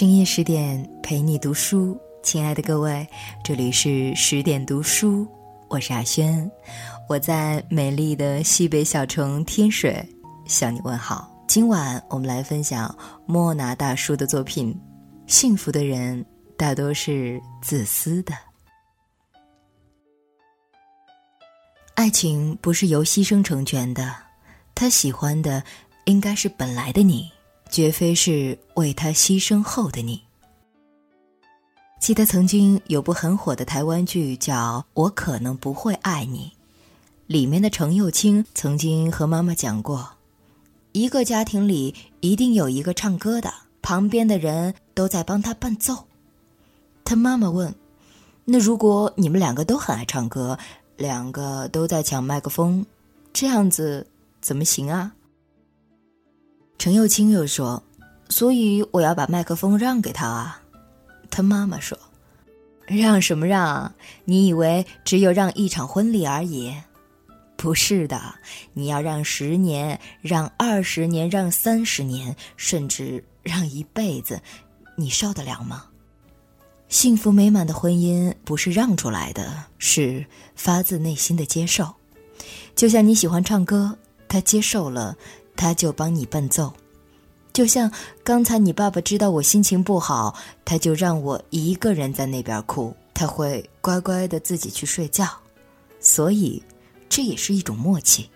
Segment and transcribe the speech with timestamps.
[0.00, 3.06] 深夜十点陪你读书，亲爱的各位，
[3.44, 5.28] 这里是十点读书，
[5.68, 6.50] 我是阿轩，
[7.06, 10.02] 我在美丽的西北小城天水
[10.46, 11.30] 向你问好。
[11.46, 14.74] 今晚我们来分享莫那大叔的作品。
[15.26, 16.24] 幸福的人
[16.56, 18.32] 大多是自私的，
[21.94, 24.16] 爱情不是由牺牲成全的，
[24.74, 25.62] 他喜欢的
[26.06, 27.30] 应该是本来的你。
[27.70, 30.22] 绝非是为他牺牲后的你。
[32.00, 36.52] 记得曾经有部很火的台湾剧叫《我可能不会爱你》，
[37.26, 40.10] 里面的程又青曾经和妈妈讲过，
[40.92, 43.52] 一个家庭里一定有一个唱歌的，
[43.82, 46.06] 旁边的人都在帮他伴奏。
[47.04, 47.74] 他妈妈问
[48.46, 50.58] ：“那如果你们两个都很爱唱歌，
[50.96, 52.86] 两个都在抢麦克风，
[53.32, 54.06] 这样子
[54.40, 55.12] 怎么行啊？”
[56.80, 57.82] 陈又青又说
[58.30, 60.62] ：“所以我要把麦克风让给他啊。”
[61.30, 61.96] 他妈妈说
[62.88, 63.92] ：“让什么让？
[64.24, 66.74] 你以为只有让一场婚礼而已？
[67.54, 68.34] 不是的，
[68.72, 74.40] 你要让十年，让二十年，让三十年，甚至让一辈子，
[74.96, 75.84] 你受得了吗？
[76.88, 80.24] 幸福美满的婚姻不是让出来的，是
[80.56, 81.94] 发自内心的接受。
[82.74, 83.94] 就像你喜欢唱歌，
[84.26, 85.14] 他接受了。”
[85.60, 86.72] 他就帮你伴奏，
[87.52, 87.92] 就像
[88.24, 95.28] 刚才你爸爸知道我心情不好，他就让我一个人在那边哭，他会乖乖的自己去睡觉，
[96.00, 96.62] 所以
[97.10, 98.26] 这也是一种默契。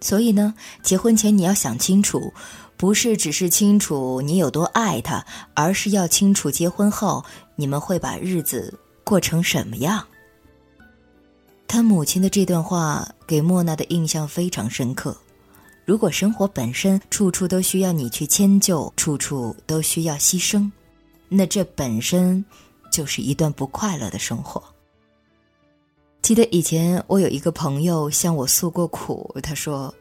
[0.00, 2.32] 所以呢，结婚前你要想清楚，
[2.78, 7.22] 不是只是清楚你有多爱他，而是要清楚结婚后
[7.56, 8.72] 你们会把日子
[9.04, 10.02] 过成什么样。
[11.68, 15.14] 他母亲的这段话给莫娜的印象非常深刻。
[15.84, 20.70] 如果生活本身处处都需要你去迁就，处处都需要牺牲，
[21.28, 22.44] 那这本身
[22.92, 24.62] 就是一段不快乐的生活。
[26.22, 29.92] 记得以前我有一个朋友向我诉过苦，他说：“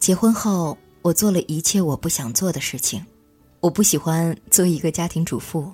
[0.00, 3.04] 结婚后我做了一切我不想做的事情，
[3.60, 5.70] 我不喜欢做一个家庭主妇，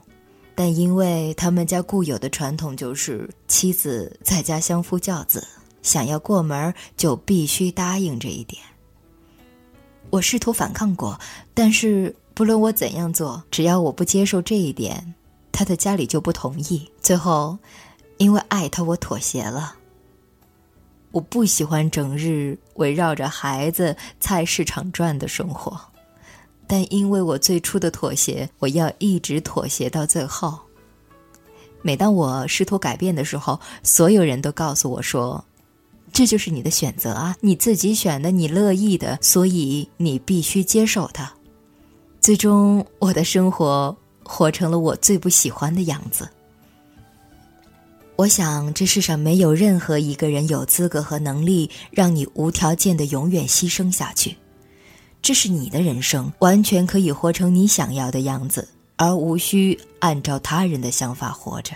[0.55, 5.47] 但因为他们家固有的传统就是妻子在家相夫教子，
[5.81, 8.61] 想要过门就必须答应这一点。”
[10.13, 11.19] 我试图反抗过，
[11.55, 15.15] 但是不论我怎样做，只要我不接受这一点，
[15.51, 16.87] 他的家里就不同意。
[17.01, 17.57] 最后，
[18.19, 19.75] 因为爱他，我妥协了。
[21.13, 25.81] 我不喜欢整日围绕着孩子、菜市场转的生活，
[26.67, 30.59] 但因为我最初的妥协，我要一直妥协到最后。
[31.81, 35.43] 每当我试图改变的时候，所有人都告诉我说。
[36.13, 41.33] 这就是你的选择啊，你自己选的，你乐意的，所以你必须接受它。
[42.21, 46.29] 最终，我的生活活成了我最不喜欢的样子。
[48.15, 54.37] 我想，这世上没有任何一个人有资格和能力让你无条件的永远牺牲下去。
[55.23, 61.75] 这是你的人生，完全可以活成你想要的样子，而无需按照他人的想法活着。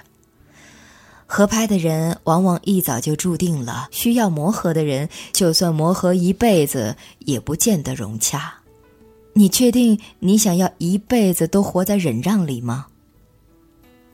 [1.37, 8.55] 合拍的人往往一早就注定了，需要磨合的人，就算磨合一辈子，也不见得融洽。
[9.35, 12.87] 你确定你想要一辈子都活在忍让里吗？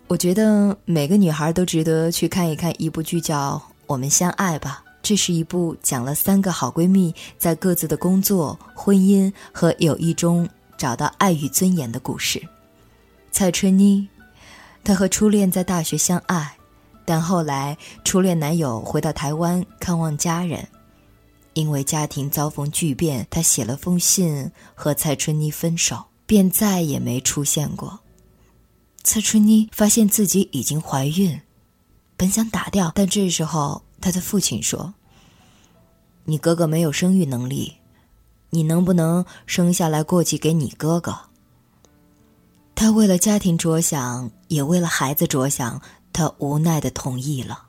[0.09, 3.55] 我觉得每个女孩都值得去看一看一部剧，叫
[3.87, 4.83] 《我们相爱吧》。
[5.01, 12.43] 这是一部讲了三个好闺蜜在各自的工作、婚姻和友谊中找到爱与尊严的故事。
[13.31, 14.09] 蔡春妮，
[14.83, 16.57] 她和初恋在大学相爱。
[17.05, 20.69] 但后来，初恋男友回到台湾看望家人，
[21.55, 27.99] 因为家庭遭逢巨变，他写了封信和蔡春妮分手，便再也没出现过。
[29.03, 31.41] 蔡春妮发现自己已经怀孕，
[32.17, 34.95] 本想打掉，但这时候她的父亲说
[36.25, 37.75] ：“你哥哥没有生育能力，
[38.51, 41.19] 你能不能生下来过继给你哥哥？”
[42.77, 45.83] 他为了家庭着想，也为了孩子着想。
[46.13, 47.65] 她无奈的同意了。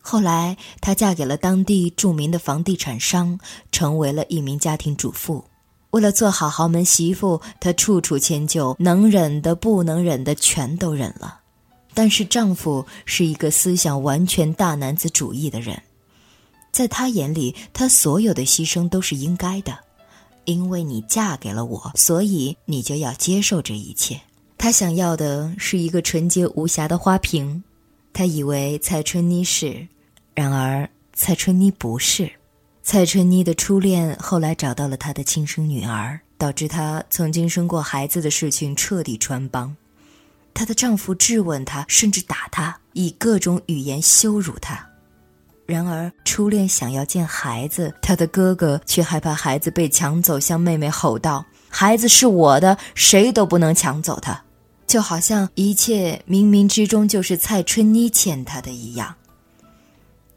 [0.00, 3.38] 后来，她嫁给了当地著名的房地产商，
[3.70, 5.44] 成为了一名家庭主妇。
[5.90, 11.40] 为了做好豪门媳妇，她处处迁就，能忍的、不能忍的全都忍了。
[11.94, 15.82] 但是，丈夫是一个思想完全大男子主义的人，
[16.72, 19.78] 在他眼里，他所有的牺牲都是应该的，
[20.46, 24.18] 因为你嫁给了我，所以你就要接受这一切。
[24.62, 27.64] 他想要的是一个纯洁无瑕的花瓶，
[28.12, 29.88] 他以为蔡春妮是，
[30.36, 32.30] 然而蔡春妮不是。
[32.80, 39.76] 蔡春妮的初恋后来找到了她的亲生女儿，导致她曾经生过孩子的事情彻底穿帮。
[40.54, 44.86] 她的丈夫质问她，甚至打她，以各种语言羞辱她。
[45.66, 54.40] 然而，初恋想要见孩子，她的哥哥却害怕孩子被抢走，向妹妹吼道：“孩子是我的，谁都不能抢走他。”
[54.92, 59.14] 就好像一切冥冥之中就是蔡春妮欠他的一样。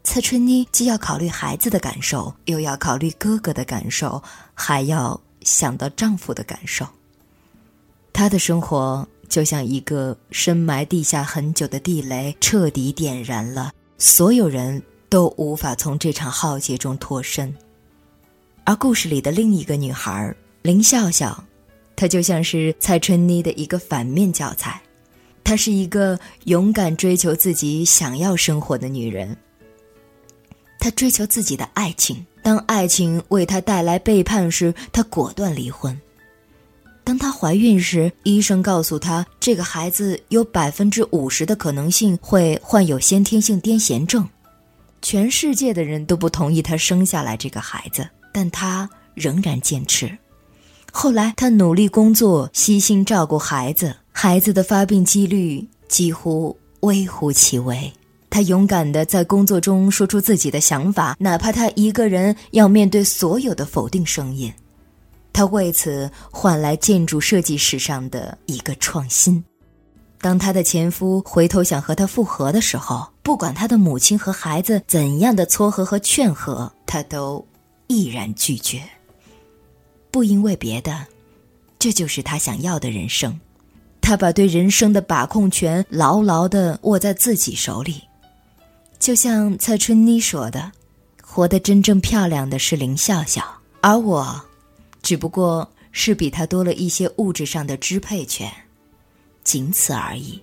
[0.02, 4.22] 蔡春妮既要考虑孩子的感受，又要考虑哥哥的感受，
[4.54, 6.86] 还要想到丈夫的感受。
[8.14, 17.54] 她的生活就像一个深埋地下很久的地雷，彻底点燃了，所有人都无法从这场浩劫中脱身。
[18.64, 21.44] 而故事里的另一个女孩林笑笑，
[21.96, 24.80] 她就像是蔡春妮的一个反面教材。
[25.42, 29.36] 她是一个勇敢追求自己想要生活的女人。
[30.78, 35.98] 她追求自己的爱情，当爱情为她带来背叛时，她果断离婚。
[37.02, 44.28] 当她怀孕时，医生告诉她，这个孩子有百分之五十的可能性会患有先天性癫痫症，
[45.00, 50.18] 全世界的人都不同意她生下来这个孩子，但她仍然坚持。
[50.98, 57.92] 后来，她努力工作，悉心照顾孩子，孩子的发病几率几乎微乎其微。
[58.30, 64.50] 他勇敢地在工作中说出自己的想法，哪怕他一个人要面对所有的否定声音。
[65.34, 69.44] 他为此换来建筑设计史上的一个创新。
[70.22, 77.46] 当他的前夫回头想和他复合的时候，不管他的母亲和孩子怎样的撮合和劝和，他都
[77.86, 78.80] 毅然拒绝。
[80.16, 81.06] 不因为别的，
[81.78, 83.38] 这就是他想要的人生。
[84.00, 88.00] 他把对人生的把控权牢牢地握在自己手里。
[88.98, 90.72] 就像蔡春妮说的
[91.22, 93.44] ：“活得真正漂亮的是林笑笑，
[93.82, 94.42] 而我，
[95.02, 98.50] 只不过是比她多了一些物质上的支配权，
[99.44, 100.40] 仅此而已。”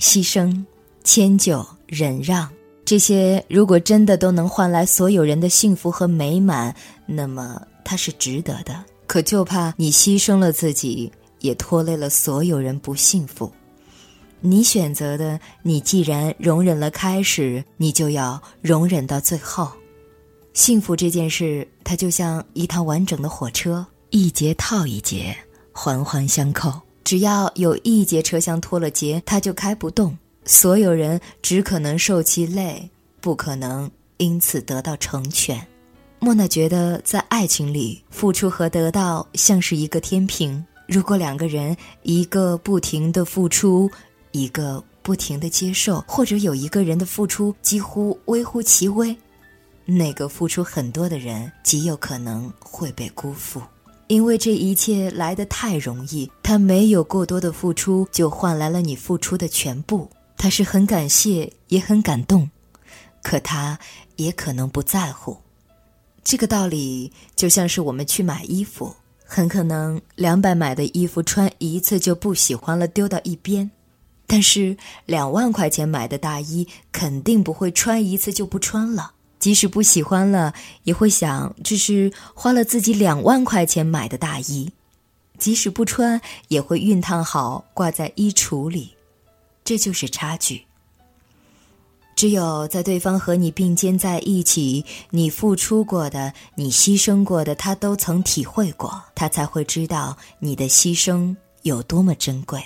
[0.00, 0.64] 牺牲、
[1.04, 2.50] 迁就、忍让，
[2.84, 6.74] 这些如果真的都能换来所有人的幸福和美满，
[7.06, 8.84] 那么它是值得的。
[9.06, 13.50] 可就怕你牺牲了自己，也拖累了所有人不幸福。
[14.40, 19.70] 你选择的，你既然容忍了开始，你就要容忍到最后。
[20.52, 25.34] 幸福这件事，它就像一趟完整的火车，一节套一节，
[25.72, 26.72] 环环相扣。
[27.04, 30.16] 只要有一节车厢脱了节，它就开不动。
[30.44, 32.90] 所有人只可能受其累，
[33.20, 35.64] 不可能因此得到成全。
[36.18, 40.64] 莫娜觉得，在爱情里，付出和得到像是一个天平。
[40.86, 43.90] 如果两个人一个不停的付出，
[44.32, 49.16] 一个不停的接受，或者有一个人的付出几乎微乎其微，
[49.84, 53.60] 那个付出很多的人极有可能会被辜负，
[54.06, 56.30] 因为这一切来得太容易。
[56.42, 60.08] 他没有过多的付出，就换来了你付出的全部。
[60.42, 62.50] 他是很感谢，也很感动，
[63.22, 63.78] 可他
[64.16, 65.38] 也可能不在乎。
[66.24, 73.70] 这个道理就像是我们去买衣服，很可能两百买的衣服穿一次就不喜欢了，丢到一边。
[74.26, 84.72] 但是两万块钱买的大衣肯定不会穿一次就不穿了，即使不喜欢了，也会想这是花了自己两万块钱买的大衣，
[85.38, 88.96] 即使不穿也会熨烫好挂在衣橱里。
[89.64, 90.64] 这就是差距。
[92.14, 102.62] 只有在对方和你并肩在一起，你付出过的，你牺牲过的，他都曾体会过，他才会知道你的牺牲有多么珍贵。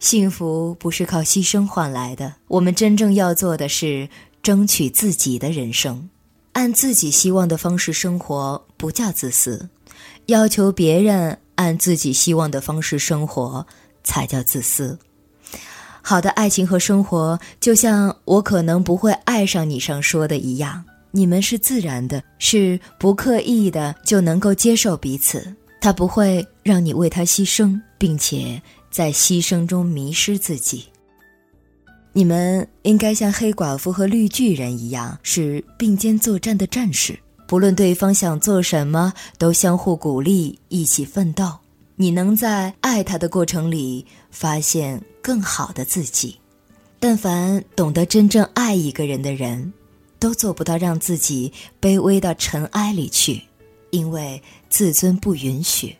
[0.00, 4.08] 幸福不是靠牺牲换来的，我们真正要做的是
[4.42, 6.08] 争取自己的人生，
[6.52, 9.68] 按自己希望的方式生活，不叫自私；
[10.26, 13.66] 要求别人按自己希望的方式生活，
[14.02, 14.98] 才叫自私。
[16.08, 28.58] 好的爱情和生活，就像我可能不会爱上你上说的一样，你们是自然的，是不刻意的就能够接受彼此，他不会让你为他牺牲，并且。
[28.90, 30.86] 在牺牲中迷失自己。
[32.14, 37.16] 你们应该像黑寡妇和绿巨人一样，是并肩作战的战士。
[37.46, 41.52] 不论对方想做什么，都相互鼓励，一起奋斗。
[42.00, 46.38] 你能在爱他的过程里发现更好的自己。
[47.00, 49.72] 但凡懂得真正爱一个人的人，
[50.18, 53.40] 都做不到让自己卑微到尘埃里去，
[53.90, 55.96] 因为自尊不允许。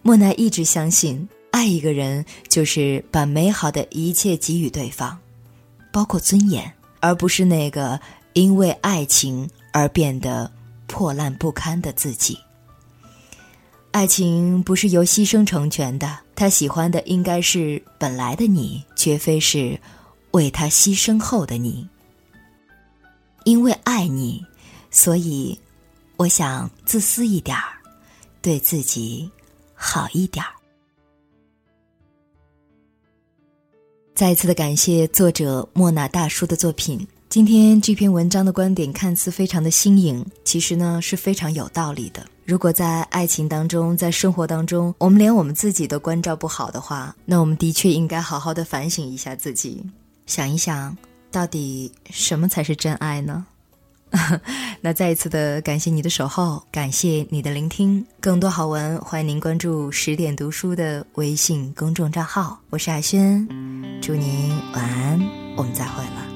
[0.00, 5.18] 莫奈一直相信，爱一个人就是把美好的一切给予对方，
[5.92, 8.00] 包括尊严，而不是那个
[8.32, 10.50] 因为爱情而变得
[10.86, 12.38] 破烂不堪的自己。
[13.92, 19.78] 爱情不是由牺牲成全的，他喜欢的应该是本来的你，绝非是
[20.30, 21.86] 为他牺牲后的你。
[23.44, 24.44] 因为爱你，
[24.90, 25.58] 所以
[26.16, 27.74] 我想自私一点儿，
[28.40, 29.30] 对自己
[29.74, 30.50] 好一点儿。
[34.14, 37.06] 再次的感谢作者莫那大叔的作品。
[37.32, 42.22] 今天这篇文章的观点看似非常的新颖，其实呢是非常有道理的。
[42.44, 49.82] 如果在爱情当中，在生活当中，我们连我们自己都关照不好的话，那我们的确应该好好的反省一下自己，
[50.26, 50.94] 想一想，
[51.30, 53.46] 到底什么才是真爱呢？
[54.82, 58.04] 那再一次的感谢你的守候，感谢你的聆听。
[58.20, 62.60] 更多好文，欢迎您关注十点读书的微信公众账号。
[62.68, 63.48] 我是海轩，
[64.02, 65.18] 祝您晚安，
[65.56, 66.31] 我们再会了。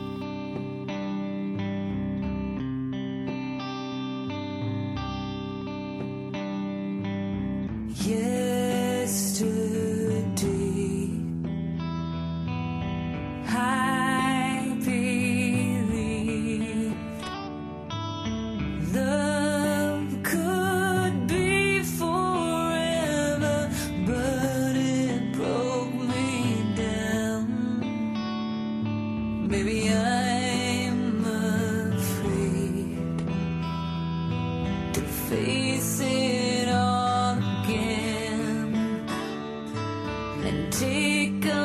[40.71, 41.56] take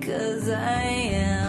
[0.00, 1.43] because I am.